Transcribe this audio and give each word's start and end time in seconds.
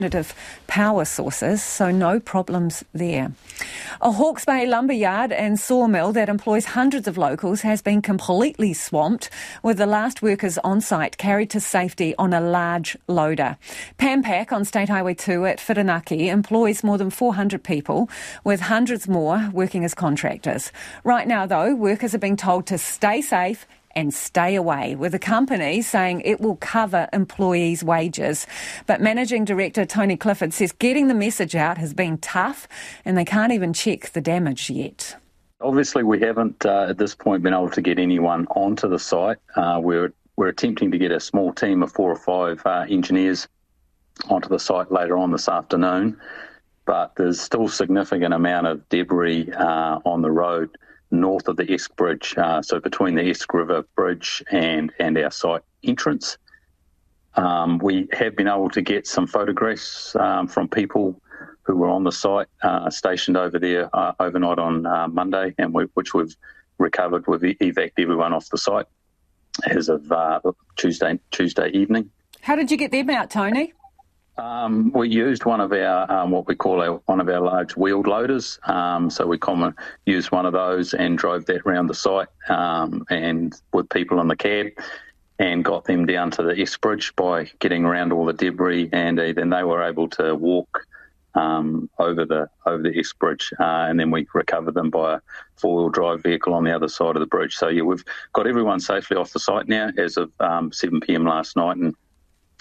alternative 0.00 0.34
power 0.66 1.04
sources, 1.04 1.62
so 1.62 1.90
no 1.90 2.18
problems 2.20 2.82
there. 2.94 3.32
A 4.00 4.12
Hawke's 4.12 4.46
Bay 4.46 4.66
lumberyard 4.66 5.30
and 5.30 5.60
sawmill 5.60 6.12
that 6.12 6.30
employs 6.30 6.64
hundreds 6.64 7.06
of 7.06 7.18
locals 7.18 7.60
has 7.60 7.82
been 7.82 8.00
completely 8.00 8.72
swamped, 8.72 9.28
with 9.62 9.76
the 9.76 9.86
last 9.86 10.22
workers 10.22 10.56
on 10.58 10.80
site 10.80 11.18
carried 11.18 11.50
to 11.50 11.60
safety 11.60 12.14
on 12.16 12.32
a 12.32 12.40
large 12.40 12.96
loader. 13.08 13.58
Pan 13.98 14.22
Pac 14.22 14.52
on 14.52 14.64
State 14.64 14.88
Highway 14.88 15.14
2 15.14 15.44
at 15.44 15.58
Whirinaki 15.58 16.28
employs 16.28 16.82
more 16.82 16.96
than 16.96 17.10
400 17.10 17.62
people, 17.62 18.08
with 18.42 18.60
hundreds 18.60 19.06
more 19.06 19.50
working 19.52 19.84
as 19.84 19.94
contractors. 19.94 20.72
Right 21.04 21.28
now, 21.28 21.44
though, 21.44 21.74
workers 21.74 22.14
are 22.14 22.18
being 22.18 22.36
told 22.36 22.66
to 22.68 22.78
stay 22.78 23.20
safe 23.20 23.66
and 23.94 24.14
stay 24.14 24.54
away, 24.54 24.94
with 24.94 25.12
the 25.12 25.18
company 25.18 25.82
saying 25.82 26.22
it 26.22 26.40
will 26.40 26.56
cover 26.56 27.08
employees' 27.12 27.82
wages. 27.82 28.46
But 28.86 29.00
Managing 29.00 29.44
Director 29.44 29.84
Tony 29.84 30.16
Clifford 30.16 30.52
says 30.52 30.72
getting 30.72 31.08
the 31.08 31.14
message 31.14 31.56
out 31.56 31.78
has 31.78 31.94
been 31.94 32.18
tough 32.18 32.68
and 33.04 33.16
they 33.16 33.24
can't 33.24 33.52
even 33.52 33.72
check 33.72 34.10
the 34.10 34.20
damage 34.20 34.70
yet. 34.70 35.16
Obviously, 35.60 36.02
we 36.02 36.20
haven't 36.20 36.64
uh, 36.64 36.86
at 36.88 36.98
this 36.98 37.14
point 37.14 37.42
been 37.42 37.52
able 37.52 37.70
to 37.70 37.82
get 37.82 37.98
anyone 37.98 38.46
onto 38.50 38.88
the 38.88 38.98
site. 38.98 39.36
Uh, 39.56 39.78
we're, 39.82 40.12
we're 40.36 40.48
attempting 40.48 40.90
to 40.90 40.98
get 40.98 41.10
a 41.10 41.20
small 41.20 41.52
team 41.52 41.82
of 41.82 41.92
four 41.92 42.10
or 42.10 42.16
five 42.16 42.62
uh, 42.64 42.86
engineers 42.88 43.46
onto 44.28 44.48
the 44.48 44.58
site 44.58 44.90
later 44.90 45.16
on 45.16 45.32
this 45.32 45.48
afternoon, 45.48 46.18
but 46.86 47.14
there's 47.16 47.40
still 47.40 47.68
significant 47.68 48.34
amount 48.34 48.66
of 48.66 48.88
debris 48.88 49.50
uh, 49.52 49.98
on 50.04 50.22
the 50.22 50.30
road 50.30 50.70
north 51.10 51.48
of 51.48 51.56
the 51.56 51.72
Esk 51.72 51.94
Bridge, 51.96 52.34
uh, 52.36 52.62
so 52.62 52.80
between 52.80 53.14
the 53.14 53.28
Esk 53.28 53.52
River 53.52 53.84
Bridge 53.96 54.42
and, 54.50 54.92
and 54.98 55.18
our 55.18 55.30
site 55.30 55.62
entrance. 55.82 56.38
Um, 57.34 57.78
we 57.78 58.08
have 58.12 58.36
been 58.36 58.48
able 58.48 58.70
to 58.70 58.82
get 58.82 59.06
some 59.06 59.26
photographs 59.26 60.16
um, 60.16 60.48
from 60.48 60.68
people 60.68 61.20
who 61.62 61.76
were 61.76 61.88
on 61.88 62.04
the 62.04 62.12
site, 62.12 62.48
uh, 62.62 62.90
stationed 62.90 63.36
over 63.36 63.58
there 63.58 63.94
uh, 63.94 64.12
overnight 64.18 64.58
on 64.58 64.86
uh, 64.86 65.06
Monday, 65.08 65.54
and 65.58 65.72
we, 65.72 65.84
which 65.94 66.14
we've 66.14 66.34
recovered. 66.78 67.26
We've 67.26 67.56
evac 67.58 67.92
everyone 67.98 68.32
off 68.32 68.48
the 68.48 68.58
site 68.58 68.86
as 69.66 69.88
of 69.88 70.10
uh, 70.10 70.40
Tuesday 70.76 71.20
Tuesday 71.30 71.70
evening. 71.70 72.10
How 72.40 72.56
did 72.56 72.70
you 72.70 72.76
get 72.76 72.90
them 72.90 73.10
out, 73.10 73.30
Tony? 73.30 73.74
Um, 74.40 74.90
we 74.92 75.10
used 75.10 75.44
one 75.44 75.60
of 75.60 75.70
our 75.72 76.10
um, 76.10 76.30
what 76.30 76.46
we 76.46 76.54
call 76.54 76.80
our, 76.80 76.94
one 77.04 77.20
of 77.20 77.28
our 77.28 77.40
large 77.40 77.76
wheeled 77.76 78.06
loaders. 78.06 78.58
Um, 78.64 79.10
so 79.10 79.26
we 79.26 79.36
common, 79.36 79.74
used 80.06 80.30
one 80.30 80.46
of 80.46 80.54
those 80.54 80.94
and 80.94 81.18
drove 81.18 81.44
that 81.46 81.60
around 81.66 81.88
the 81.88 81.94
site 81.94 82.28
um, 82.48 83.04
and 83.10 83.54
with 83.74 83.90
people 83.90 84.18
in 84.18 84.28
the 84.28 84.36
cab 84.36 84.68
and 85.38 85.62
got 85.62 85.84
them 85.84 86.06
down 86.06 86.30
to 86.32 86.42
the 86.42 86.58
Esk 86.58 86.80
Bridge 86.80 87.14
by 87.16 87.50
getting 87.58 87.84
around 87.84 88.12
all 88.12 88.24
the 88.24 88.32
debris 88.32 88.88
and 88.94 89.18
then 89.18 89.50
they 89.50 89.62
were 89.62 89.82
able 89.82 90.08
to 90.08 90.34
walk 90.34 90.86
um, 91.34 91.90
over 91.98 92.24
the 92.24 92.48
over 92.64 92.82
the 92.82 92.98
Esk 92.98 93.18
Bridge 93.18 93.52
uh, 93.60 93.84
and 93.88 94.00
then 94.00 94.10
we 94.10 94.26
recovered 94.32 94.74
them 94.74 94.88
by 94.88 95.16
a 95.16 95.20
four 95.56 95.76
wheel 95.76 95.88
drive 95.90 96.22
vehicle 96.22 96.54
on 96.54 96.64
the 96.64 96.74
other 96.74 96.88
side 96.88 97.14
of 97.14 97.20
the 97.20 97.26
bridge. 97.26 97.56
So 97.56 97.68
yeah, 97.68 97.82
we've 97.82 98.04
got 98.32 98.46
everyone 98.46 98.80
safely 98.80 99.18
off 99.18 99.34
the 99.34 99.38
site 99.38 99.68
now 99.68 99.90
as 99.98 100.16
of 100.16 100.32
um, 100.40 100.72
7 100.72 100.98
p.m. 101.00 101.26
last 101.26 101.56
night 101.56 101.76
and 101.76 101.94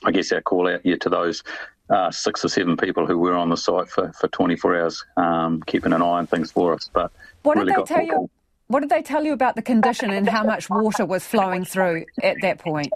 I 0.04 0.12
guess 0.12 0.32
our 0.32 0.42
call 0.42 0.68
out 0.68 0.82
here 0.84 0.98
to 0.98 1.10
those 1.10 1.44
uh, 1.90 2.12
six 2.12 2.46
or 2.46 2.50
seven 2.50 2.78
people 2.78 3.06
who 3.06 3.18
were 3.18 3.36
on 3.36 3.50
the 3.50 3.58
site 3.58 3.90
for, 3.90 4.12
for 4.14 4.28
24 4.28 4.82
hours, 4.82 5.06
um, 5.18 5.62
keeping 5.64 5.94
an 5.94 6.02
eye 6.02 6.06
on 6.06 6.28
things 6.28 6.52
for 6.52 6.74
us. 6.74 6.90
But 6.94 7.12
what 7.44 7.58
really 7.58 7.74
did 7.74 7.88
they 7.88 7.96
tell 7.96 8.06
you? 8.06 8.30
What 8.68 8.82
did 8.82 8.90
they 8.90 9.02
tell 9.02 9.26
you 9.26 9.34
about 9.34 9.56
the 9.56 9.64
condition 9.64 10.12
and 10.12 10.30
how 10.30 10.44
much 10.44 10.70
water 10.70 11.04
was 11.04 11.26
flowing 11.26 11.66
through 11.66 12.06
at 12.22 12.38
that 12.42 12.60
point? 12.60 12.94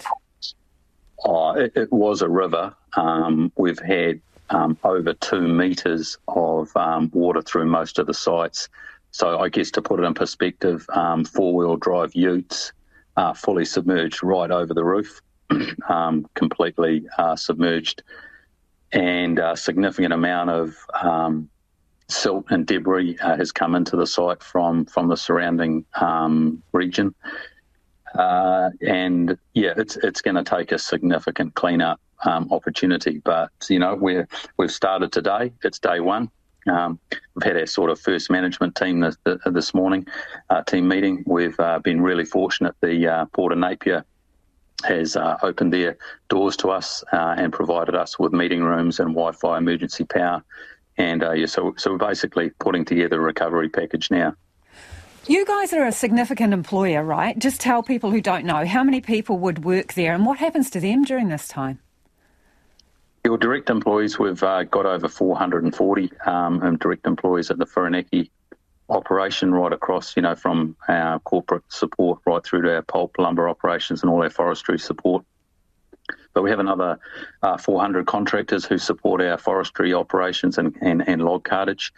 Oh, 1.25 1.53
it, 1.55 1.73
it 1.75 1.91
was 1.91 2.21
a 2.21 2.29
river. 2.29 2.75
Um, 2.95 3.51
we've 3.55 3.79
had 3.79 4.21
um, 4.51 4.77
over 4.83 5.13
two 5.13 5.47
metres 5.47 6.17
of 6.27 6.75
um, 6.77 7.09
water 7.11 7.41
through 7.41 7.65
most 7.65 7.97
of 7.97 8.05
the 8.05 8.13
sites. 8.13 8.69
So 9.09 9.39
I 9.39 9.49
guess 9.49 9.71
to 9.71 9.81
put 9.81 9.99
it 9.99 10.03
in 10.03 10.13
perspective, 10.13 10.85
um, 10.93 11.25
four 11.25 11.55
wheel 11.55 11.77
drive 11.77 12.13
utes 12.13 12.71
are 13.17 13.33
fully 13.33 13.65
submerged 13.65 14.23
right 14.23 14.51
over 14.51 14.75
the 14.75 14.83
roof. 14.83 15.21
um, 15.89 16.27
completely 16.33 17.05
uh, 17.17 17.35
submerged, 17.35 18.03
and 18.91 19.39
a 19.39 19.57
significant 19.57 20.13
amount 20.13 20.49
of 20.49 20.75
um, 21.01 21.49
silt 22.09 22.45
and 22.49 22.67
debris 22.67 23.17
uh, 23.21 23.35
has 23.35 23.51
come 23.51 23.75
into 23.75 23.95
the 23.95 24.07
site 24.07 24.41
from 24.43 24.85
from 24.85 25.07
the 25.07 25.17
surrounding 25.17 25.85
um, 25.99 26.61
region. 26.71 27.13
Uh, 28.15 28.69
and 28.81 29.37
yeah, 29.53 29.73
it's 29.77 29.97
it's 29.97 30.21
going 30.21 30.35
to 30.35 30.43
take 30.43 30.71
a 30.71 30.77
significant 30.77 31.55
cleanup 31.55 31.99
um, 32.25 32.47
opportunity. 32.51 33.19
But 33.23 33.51
you 33.69 33.79
know, 33.79 33.95
we 33.95 34.23
we've 34.57 34.71
started 34.71 35.11
today. 35.11 35.51
It's 35.63 35.79
day 35.79 35.99
one. 35.99 36.29
Um, 36.67 36.99
we've 37.35 37.43
had 37.43 37.57
our 37.57 37.65
sort 37.65 37.89
of 37.89 37.99
first 37.99 38.31
management 38.31 38.75
team 38.75 39.01
this, 39.01 39.17
this 39.45 39.73
morning, 39.73 40.07
uh, 40.49 40.63
team 40.63 40.87
meeting. 40.87 41.23
We've 41.27 41.59
uh, 41.59 41.79
been 41.79 41.99
really 41.99 42.23
fortunate. 42.23 42.75
The 42.81 43.07
uh, 43.07 43.25
Port 43.25 43.51
of 43.51 43.57
Napier 43.57 44.05
has 44.83 45.15
uh, 45.15 45.37
opened 45.41 45.73
their 45.73 45.97
doors 46.29 46.55
to 46.57 46.69
us 46.69 47.03
uh, 47.11 47.35
and 47.37 47.51
provided 47.51 47.95
us 47.95 48.17
with 48.19 48.33
meeting 48.33 48.63
rooms 48.63 48.99
and 48.99 49.09
Wi-Fi 49.09 49.57
emergency 49.57 50.03
power. 50.05 50.43
And 50.97 51.23
uh, 51.23 51.31
yeah, 51.31 51.47
so 51.47 51.73
so 51.77 51.91
we're 51.91 51.97
basically 51.97 52.51
putting 52.59 52.85
together 52.85 53.19
a 53.19 53.23
recovery 53.23 53.69
package 53.69 54.11
now. 54.11 54.35
You 55.25 55.45
guys 55.45 55.71
are 55.71 55.85
a 55.85 55.91
significant 55.91 56.53
employer, 56.53 57.01
right? 57.03 57.37
Just 57.39 57.61
tell 57.61 57.81
people 57.81 58.11
who 58.11 58.19
don't 58.19 58.45
know 58.45 58.65
how 58.65 58.83
many 58.83 58.99
people 58.99 59.37
would 59.39 59.63
work 59.63 59.93
there 59.93 60.13
and 60.13 60.25
what 60.25 60.37
happens 60.37 60.69
to 60.71 60.81
them 60.81 61.05
during 61.05 61.29
this 61.29 61.47
time. 61.47 61.79
Your 63.23 63.37
direct 63.37 63.69
employees, 63.69 64.19
we've 64.19 64.43
uh, 64.43 64.63
got 64.63 64.85
over 64.85 65.07
440 65.07 66.11
um, 66.25 66.77
direct 66.77 67.07
employees 67.07 67.49
at 67.49 67.57
the 67.57 67.65
Whirinaki 67.65 68.29
operation 68.89 69.53
right 69.53 69.73
across, 69.73 70.15
you 70.15 70.21
know, 70.21 70.35
from 70.35 70.75
our 70.87 71.19
corporate 71.19 71.63
support 71.69 72.19
right 72.25 72.43
through 72.43 72.63
to 72.63 72.75
our 72.75 72.81
pulp 72.81 73.15
lumber 73.17 73.47
operations 73.47 74.01
and 74.01 74.11
all 74.11 74.21
our 74.21 74.29
forestry 74.29 74.77
support. 74.77 75.23
But 76.33 76.43
we 76.43 76.49
have 76.49 76.59
another 76.59 76.99
uh, 77.41 77.57
400 77.57 78.07
contractors 78.07 78.65
who 78.65 78.77
support 78.77 79.21
our 79.21 79.37
forestry 79.37 79.93
operations 79.93 80.57
and, 80.57 80.75
and, 80.81 81.07
and 81.07 81.21
log 81.21 81.43
cartage. 81.43 81.93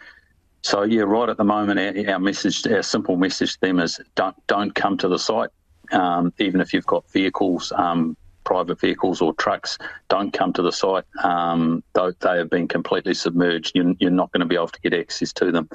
So 0.62 0.82
yeah, 0.82 1.02
right 1.02 1.28
at 1.28 1.36
the 1.36 1.44
moment, 1.44 1.78
our, 1.78 2.14
our, 2.14 2.18
message, 2.18 2.66
our 2.66 2.82
simple 2.82 3.16
message 3.16 3.54
to 3.54 3.60
them 3.60 3.80
is 3.80 4.00
don't 4.14 4.36
don't 4.46 4.74
come 4.74 4.96
to 4.98 5.08
the 5.08 5.18
site, 5.18 5.50
um, 5.92 6.32
even 6.38 6.60
if 6.60 6.72
you've 6.72 6.86
got 6.86 7.10
vehicles, 7.10 7.72
um, 7.76 8.16
private 8.44 8.80
vehicles 8.80 9.20
or 9.20 9.32
trucks. 9.34 9.78
Don't 10.08 10.32
come 10.32 10.52
to 10.52 10.62
the 10.62 10.72
site. 10.72 11.04
Um, 11.22 11.82
they, 11.94 12.10
they 12.20 12.38
have 12.38 12.50
been 12.50 12.68
completely 12.68 13.14
submerged. 13.14 13.72
You're, 13.74 13.94
you're 13.98 14.10
not 14.10 14.32
going 14.32 14.40
to 14.40 14.46
be 14.46 14.54
able 14.54 14.68
to 14.68 14.80
get 14.80 14.94
access 14.94 15.32
to 15.34 15.52
them 15.52 15.68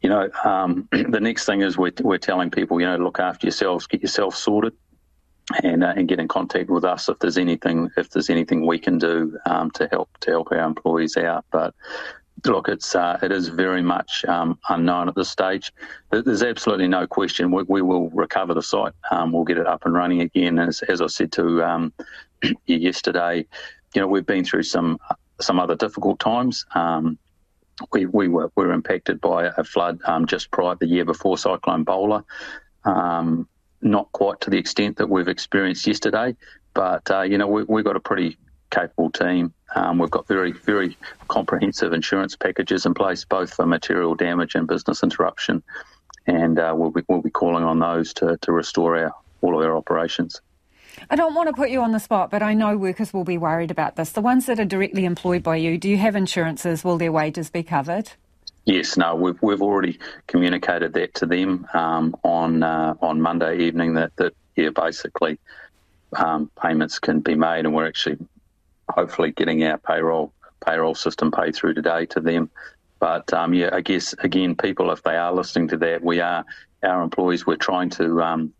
you 0.00 0.08
know, 0.08 0.28
um, 0.44 0.88
the 0.92 1.20
next 1.20 1.44
thing 1.44 1.62
is 1.62 1.76
we're, 1.76 1.92
we're 2.02 2.18
telling 2.18 2.50
people, 2.50 2.80
you 2.80 2.86
know, 2.86 2.96
look 2.96 3.20
after 3.20 3.46
yourselves, 3.46 3.86
get 3.86 4.02
yourself 4.02 4.34
sorted, 4.34 4.74
and 5.62 5.82
uh, 5.82 5.94
and 5.96 6.08
get 6.08 6.20
in 6.20 6.28
contact 6.28 6.68
with 6.68 6.84
us 6.84 7.08
if 7.08 7.18
there's 7.20 7.38
anything 7.38 7.90
if 7.96 8.10
there's 8.10 8.28
anything 8.30 8.66
we 8.66 8.78
can 8.78 8.98
do 8.98 9.38
um, 9.46 9.70
to 9.72 9.88
help 9.90 10.10
to 10.20 10.30
help 10.30 10.52
our 10.52 10.58
employees 10.58 11.16
out. 11.16 11.44
But 11.50 11.74
look, 12.44 12.68
it's 12.68 12.94
uh, 12.94 13.18
it 13.22 13.32
is 13.32 13.48
very 13.48 13.82
much 13.82 14.24
um, 14.26 14.58
unknown 14.68 15.08
at 15.08 15.14
this 15.14 15.30
stage. 15.30 15.72
There's 16.10 16.42
absolutely 16.42 16.88
no 16.88 17.06
question. 17.06 17.50
We, 17.50 17.62
we 17.64 17.82
will 17.82 18.10
recover 18.10 18.54
the 18.54 18.62
site. 18.62 18.92
Um, 19.10 19.32
we'll 19.32 19.44
get 19.44 19.58
it 19.58 19.66
up 19.66 19.84
and 19.84 19.94
running 19.94 20.20
again. 20.20 20.58
As, 20.58 20.82
as 20.82 21.00
I 21.00 21.06
said 21.06 21.32
to 21.32 21.62
um, 21.64 21.92
yesterday, 22.66 23.46
you 23.94 24.00
know, 24.00 24.06
we've 24.06 24.26
been 24.26 24.44
through 24.44 24.64
some 24.64 24.98
some 25.40 25.58
other 25.58 25.76
difficult 25.76 26.18
times. 26.18 26.66
Um, 26.74 27.18
we, 27.92 28.06
we 28.06 28.28
were, 28.28 28.50
were 28.56 28.72
impacted 28.72 29.20
by 29.20 29.50
a 29.56 29.64
flood 29.64 30.00
um, 30.04 30.26
just 30.26 30.50
prior 30.50 30.74
the 30.74 30.86
year 30.86 31.04
before 31.04 31.38
Cyclone 31.38 31.84
Bola. 31.84 32.24
Um, 32.84 33.48
not 33.80 34.10
quite 34.12 34.40
to 34.42 34.50
the 34.50 34.58
extent 34.58 34.96
that 34.96 35.08
we've 35.08 35.28
experienced 35.28 35.86
yesterday, 35.86 36.36
but 36.74 37.08
uh, 37.10 37.22
you 37.22 37.38
know 37.38 37.46
we, 37.46 37.78
have 37.78 37.84
got 37.84 37.96
a 37.96 38.00
pretty 38.00 38.36
capable 38.70 39.10
team. 39.10 39.52
Um, 39.74 39.98
we've 39.98 40.10
got 40.10 40.26
very 40.26 40.52
very 40.52 40.96
comprehensive 41.28 41.92
insurance 41.92 42.34
packages 42.34 42.86
in 42.86 42.94
place, 42.94 43.24
both 43.24 43.54
for 43.54 43.66
material 43.66 44.14
damage 44.14 44.54
and 44.54 44.66
business 44.66 45.02
interruption, 45.02 45.62
and 46.26 46.58
uh, 46.58 46.72
we'll 46.76 46.90
be 46.90 47.02
we'll 47.08 47.22
be 47.22 47.30
calling 47.30 47.64
on 47.64 47.78
those 47.78 48.12
to, 48.14 48.36
to 48.38 48.52
restore 48.52 48.96
our 48.96 49.14
all 49.42 49.56
of 49.56 49.64
our 49.64 49.76
operations. 49.76 50.40
I 51.10 51.16
don't 51.16 51.34
want 51.34 51.48
to 51.48 51.52
put 51.52 51.70
you 51.70 51.82
on 51.82 51.92
the 51.92 52.00
spot, 52.00 52.30
but 52.30 52.42
I 52.42 52.54
know 52.54 52.76
workers 52.76 53.12
will 53.12 53.24
be 53.24 53.38
worried 53.38 53.70
about 53.70 53.96
this. 53.96 54.12
The 54.12 54.20
ones 54.20 54.46
that 54.46 54.60
are 54.60 54.64
directly 54.64 55.04
employed 55.04 55.42
by 55.42 55.56
you, 55.56 55.78
do 55.78 55.88
you 55.88 55.98
have 55.98 56.16
insurances? 56.16 56.84
Will 56.84 56.98
their 56.98 57.12
wages 57.12 57.50
be 57.50 57.62
covered? 57.62 58.10
Yes, 58.64 58.98
no, 58.98 59.14
we've 59.14 59.40
we've 59.40 59.62
already 59.62 59.98
communicated 60.26 60.92
that 60.92 61.14
to 61.14 61.26
them 61.26 61.66
um, 61.72 62.14
on 62.22 62.62
uh, 62.62 62.94
on 63.00 63.20
Monday 63.20 63.60
evening 63.60 63.94
that 63.94 64.14
that 64.16 64.34
yeah, 64.56 64.68
basically 64.70 65.38
um, 66.14 66.50
payments 66.60 66.98
can 66.98 67.20
be 67.20 67.34
made, 67.34 67.64
and 67.64 67.74
we're 67.74 67.86
actually 67.86 68.18
hopefully 68.90 69.32
getting 69.32 69.64
our 69.64 69.78
payroll 69.78 70.32
payroll 70.64 70.94
system 70.94 71.30
paid 71.30 71.54
through 71.54 71.74
today 71.74 72.04
to 72.06 72.20
them. 72.20 72.50
But 72.98 73.32
um, 73.32 73.54
yeah, 73.54 73.70
I 73.72 73.80
guess 73.80 74.12
again, 74.18 74.54
people, 74.54 74.90
if 74.90 75.02
they 75.02 75.16
are 75.16 75.32
listening 75.32 75.68
to 75.68 75.78
that, 75.78 76.02
we 76.02 76.20
are 76.20 76.44
our 76.82 77.02
employees. 77.02 77.46
We're 77.46 77.56
trying 77.56 77.90
to 77.90 78.20
um, 78.20 78.52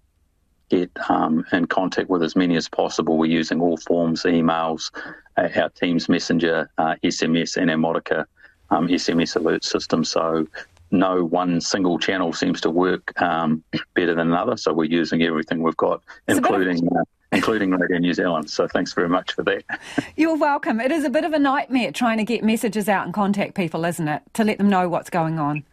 get 0.68 0.90
um, 1.08 1.44
in 1.52 1.66
contact 1.66 2.08
with 2.08 2.22
as 2.22 2.36
many 2.36 2.56
as 2.56 2.68
possible. 2.68 3.16
We're 3.16 3.26
using 3.26 3.60
all 3.60 3.76
forms, 3.76 4.22
emails, 4.24 4.90
our 5.36 5.68
Teams 5.70 6.08
Messenger, 6.08 6.70
uh, 6.78 6.94
SMS, 7.02 7.56
and 7.56 7.70
our 7.70 7.76
Modica 7.76 8.26
um, 8.70 8.88
SMS 8.88 9.36
alert 9.36 9.64
system. 9.64 10.04
So 10.04 10.46
no 10.90 11.24
one 11.24 11.60
single 11.60 11.98
channel 11.98 12.32
seems 12.32 12.60
to 12.62 12.70
work 12.70 13.20
um, 13.20 13.62
better 13.94 14.14
than 14.14 14.28
another. 14.28 14.56
So 14.56 14.72
we're 14.72 14.84
using 14.84 15.22
everything 15.22 15.62
we've 15.62 15.76
got, 15.76 16.02
including. 16.26 16.86
Uh, 16.88 17.02
including 17.30 17.72
Radio 17.72 17.98
New 17.98 18.14
Zealand. 18.14 18.48
So 18.48 18.66
thanks 18.66 18.94
very 18.94 19.08
much 19.08 19.34
for 19.34 19.42
that. 19.42 19.62
You're 20.16 20.38
welcome. 20.38 20.80
It 20.80 20.90
is 20.90 21.04
a 21.04 21.10
bit 21.10 21.24
of 21.24 21.34
a 21.34 21.38
nightmare 21.38 21.92
trying 21.92 22.16
to 22.16 22.24
get 22.24 22.42
messages 22.42 22.88
out 22.88 23.04
and 23.04 23.12
contact 23.12 23.54
people, 23.54 23.84
isn't 23.84 24.08
it? 24.08 24.22
To 24.32 24.44
let 24.44 24.56
them 24.56 24.70
know 24.70 24.88
what's 24.88 25.10
going 25.10 25.38
on. 25.38 25.64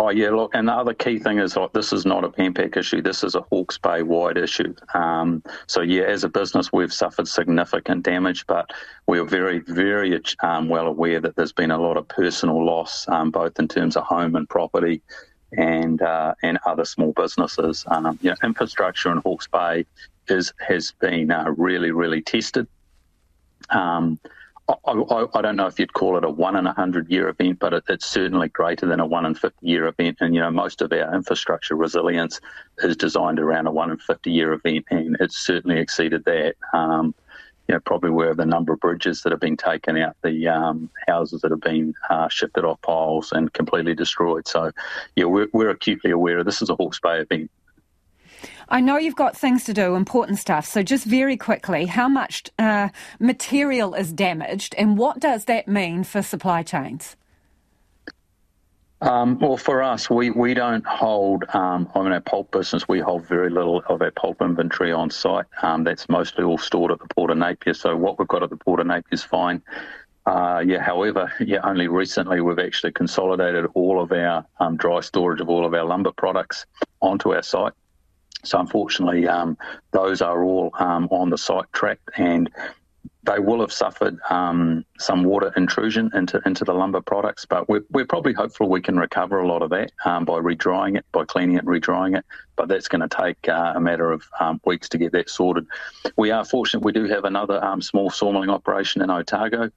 Oh 0.00 0.10
yeah, 0.10 0.30
look, 0.30 0.54
and 0.54 0.68
the 0.68 0.72
other 0.72 0.94
key 0.94 1.18
thing 1.18 1.40
is 1.40 1.56
like 1.56 1.72
this 1.72 1.92
is 1.92 2.06
not 2.06 2.22
a 2.22 2.28
Pan 2.28 2.54
Pac 2.54 2.76
issue. 2.76 3.02
This 3.02 3.24
is 3.24 3.34
a 3.34 3.40
Hawke's 3.40 3.78
Bay 3.78 4.04
wide 4.04 4.38
issue. 4.38 4.72
Um, 4.94 5.42
so 5.66 5.80
yeah, 5.80 6.04
as 6.04 6.22
a 6.22 6.28
business, 6.28 6.72
we've 6.72 6.92
suffered 6.92 7.26
significant 7.26 8.04
damage, 8.04 8.46
but 8.46 8.70
we're 9.08 9.24
very, 9.24 9.58
very 9.58 10.22
um, 10.44 10.68
well 10.68 10.86
aware 10.86 11.18
that 11.18 11.34
there's 11.34 11.52
been 11.52 11.72
a 11.72 11.78
lot 11.78 11.96
of 11.96 12.06
personal 12.06 12.64
loss, 12.64 13.08
um, 13.08 13.32
both 13.32 13.58
in 13.58 13.66
terms 13.66 13.96
of 13.96 14.04
home 14.04 14.36
and 14.36 14.48
property, 14.48 15.02
and 15.56 16.00
uh, 16.00 16.32
and 16.44 16.60
other 16.64 16.84
small 16.84 17.12
businesses. 17.14 17.84
Um, 17.88 18.16
you 18.22 18.30
know, 18.30 18.36
infrastructure 18.44 19.10
in 19.10 19.18
Hawke's 19.18 19.48
Bay 19.48 19.84
is 20.28 20.52
has 20.60 20.92
been 21.00 21.32
uh, 21.32 21.52
really, 21.56 21.90
really 21.90 22.22
tested. 22.22 22.68
Um, 23.70 24.20
I, 24.68 25.26
I, 25.34 25.40
don't 25.40 25.56
know 25.56 25.66
if 25.66 25.78
you'd 25.78 25.94
call 25.94 26.18
it 26.18 26.24
a 26.24 26.30
one 26.30 26.54
in 26.54 26.66
a 26.66 26.74
hundred 26.74 27.10
year 27.10 27.28
event, 27.28 27.58
but 27.58 27.72
it, 27.72 27.84
it's 27.88 28.04
certainly 28.04 28.48
greater 28.48 28.86
than 28.86 29.00
a 29.00 29.06
one 29.06 29.24
in 29.24 29.34
fifty 29.34 29.66
year 29.66 29.86
event. 29.86 30.18
And 30.20 30.34
you 30.34 30.40
know, 30.40 30.50
most 30.50 30.82
of 30.82 30.92
our 30.92 31.14
infrastructure 31.14 31.74
resilience 31.74 32.40
is 32.78 32.96
designed 32.96 33.38
around 33.38 33.66
a 33.66 33.72
one 33.72 33.90
in 33.90 33.96
fifty 33.96 34.30
year 34.30 34.52
event, 34.52 34.84
and 34.90 35.16
it's 35.20 35.38
certainly 35.38 35.78
exceeded 35.78 36.24
that. 36.26 36.56
Um, 36.72 37.14
you 37.66 37.74
know, 37.74 37.80
probably 37.80 38.10
where 38.10 38.34
the 38.34 38.46
number 38.46 38.72
of 38.72 38.80
bridges 38.80 39.22
that 39.22 39.30
have 39.30 39.40
been 39.40 39.56
taken 39.56 39.98
out, 39.98 40.16
the 40.22 40.48
um, 40.48 40.88
houses 41.06 41.42
that 41.42 41.50
have 41.50 41.60
been 41.60 41.94
uh, 42.08 42.26
shifted 42.28 42.64
off 42.64 42.80
piles 42.80 43.30
and 43.30 43.52
completely 43.52 43.94
destroyed. 43.94 44.48
So, 44.48 44.72
yeah, 45.16 45.26
we're, 45.26 45.48
we're 45.52 45.68
acutely 45.68 46.10
aware 46.10 46.38
of 46.38 46.46
this 46.46 46.62
is 46.62 46.70
a 46.70 46.74
Hawke's 46.76 46.98
Bay 46.98 47.18
event. 47.20 47.50
I 48.68 48.80
know 48.80 48.96
you've 48.98 49.16
got 49.16 49.36
things 49.36 49.64
to 49.64 49.74
do, 49.74 49.94
important 49.94 50.38
stuff. 50.38 50.66
So, 50.66 50.82
just 50.82 51.04
very 51.04 51.36
quickly, 51.36 51.86
how 51.86 52.08
much 52.08 52.44
uh, 52.58 52.88
material 53.18 53.94
is 53.94 54.12
damaged, 54.12 54.74
and 54.76 54.98
what 54.98 55.20
does 55.20 55.46
that 55.46 55.68
mean 55.68 56.04
for 56.04 56.22
supply 56.22 56.62
chains? 56.62 57.16
Um, 59.00 59.38
well, 59.38 59.56
for 59.56 59.82
us, 59.82 60.10
we, 60.10 60.30
we 60.30 60.54
don't 60.54 60.84
hold, 60.84 61.44
um, 61.54 61.88
I 61.94 62.02
mean, 62.02 62.12
our 62.12 62.20
pulp 62.20 62.50
business, 62.50 62.88
we 62.88 62.98
hold 62.98 63.26
very 63.26 63.48
little 63.48 63.80
of 63.88 64.02
our 64.02 64.10
pulp 64.10 64.42
inventory 64.42 64.90
on 64.90 65.10
site. 65.10 65.46
Um, 65.62 65.84
that's 65.84 66.08
mostly 66.08 66.42
all 66.42 66.58
stored 66.58 66.90
at 66.90 66.98
the 66.98 67.06
Port 67.14 67.30
of 67.30 67.38
Napier. 67.38 67.74
So, 67.74 67.96
what 67.96 68.18
we've 68.18 68.26
got 68.26 68.42
at 68.42 68.50
the 68.50 68.56
Port 68.56 68.80
of 68.80 68.86
Napier 68.86 69.12
is 69.12 69.22
fine. 69.22 69.62
Uh, 70.26 70.62
yeah, 70.66 70.80
however, 70.80 71.32
yeah, 71.40 71.60
only 71.62 71.86
recently 71.88 72.40
we've 72.40 72.58
actually 72.58 72.92
consolidated 72.92 73.66
all 73.74 74.02
of 74.02 74.10
our 74.12 74.44
um, 74.58 74.76
dry 74.76 75.00
storage 75.00 75.40
of 75.40 75.48
all 75.48 75.64
of 75.64 75.72
our 75.74 75.84
lumber 75.84 76.12
products 76.12 76.66
onto 77.00 77.32
our 77.32 77.42
site. 77.42 77.72
So 78.44 78.58
unfortunately, 78.58 79.26
um, 79.26 79.58
those 79.90 80.22
are 80.22 80.42
all 80.42 80.70
um, 80.78 81.08
on 81.10 81.30
the 81.30 81.38
site 81.38 81.72
tracked, 81.72 82.10
and 82.16 82.50
they 83.24 83.38
will 83.38 83.60
have 83.60 83.72
suffered 83.72 84.18
um, 84.30 84.84
some 84.98 85.24
water 85.24 85.52
intrusion 85.56 86.10
into 86.14 86.40
into 86.46 86.64
the 86.64 86.72
lumber 86.72 87.00
products. 87.00 87.44
But 87.44 87.68
we're, 87.68 87.84
we're 87.90 88.06
probably 88.06 88.32
hopeful 88.32 88.68
we 88.68 88.80
can 88.80 88.96
recover 88.96 89.40
a 89.40 89.46
lot 89.46 89.62
of 89.62 89.70
that 89.70 89.92
um, 90.04 90.24
by 90.24 90.34
redrying 90.34 90.96
it, 90.96 91.04
by 91.12 91.24
cleaning 91.24 91.56
it, 91.56 91.64
redrying 91.64 92.16
it. 92.16 92.24
But 92.56 92.68
that's 92.68 92.88
going 92.88 93.06
to 93.06 93.08
take 93.08 93.48
uh, 93.48 93.72
a 93.74 93.80
matter 93.80 94.10
of 94.10 94.22
um, 94.40 94.60
weeks 94.64 94.88
to 94.90 94.98
get 94.98 95.12
that 95.12 95.28
sorted. 95.28 95.66
We 96.16 96.30
are 96.30 96.44
fortunate; 96.44 96.84
we 96.84 96.92
do 96.92 97.04
have 97.04 97.24
another 97.24 97.62
um, 97.62 97.82
small 97.82 98.10
sawmilling 98.10 98.50
operation 98.50 99.02
in 99.02 99.10
Otago 99.10 99.70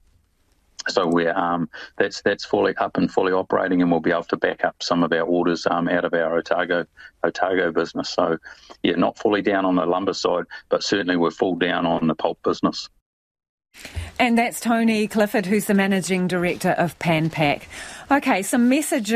so 0.88 1.06
we're 1.06 1.32
um, 1.36 1.68
that's 1.98 2.22
that's 2.22 2.44
fully 2.44 2.74
up 2.76 2.96
and 2.96 3.10
fully 3.10 3.32
operating, 3.32 3.82
and 3.82 3.90
we'll 3.90 4.00
be 4.00 4.10
able 4.10 4.24
to 4.24 4.36
back 4.36 4.64
up 4.64 4.82
some 4.82 5.02
of 5.02 5.12
our 5.12 5.22
orders 5.22 5.66
um, 5.70 5.88
out 5.88 6.04
of 6.04 6.14
our 6.14 6.38
Otago 6.38 6.86
Otago 7.24 7.72
business. 7.72 8.10
So 8.10 8.38
yeah, 8.82 8.96
not 8.96 9.18
fully 9.18 9.42
down 9.42 9.64
on 9.64 9.76
the 9.76 9.86
lumber 9.86 10.14
side, 10.14 10.44
but 10.68 10.82
certainly 10.82 11.16
we're 11.16 11.30
full 11.30 11.56
down 11.56 11.86
on 11.86 12.06
the 12.06 12.14
pulp 12.14 12.38
business. 12.42 12.88
And 14.18 14.36
that's 14.36 14.60
Tony 14.60 15.08
Clifford, 15.08 15.46
who's 15.46 15.64
the 15.64 15.74
managing 15.74 16.28
director 16.28 16.70
of 16.70 16.98
Pan 16.98 17.30
Pac. 17.30 17.66
Okay, 18.10 18.42
some 18.42 18.68
messages. 18.68 19.12